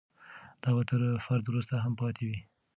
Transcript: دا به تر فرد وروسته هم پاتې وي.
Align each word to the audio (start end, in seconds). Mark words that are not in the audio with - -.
دا 0.61 0.69
به 0.75 0.83
تر 0.89 0.99
فرد 1.25 1.43
وروسته 1.47 1.75
هم 1.83 1.93
پاتې 2.01 2.23
وي. 2.29 2.39